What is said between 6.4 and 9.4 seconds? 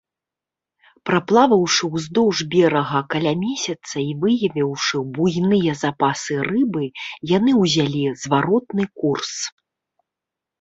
рыбы, яны ўзялі зваротны курс.